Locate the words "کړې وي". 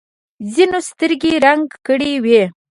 1.85-2.41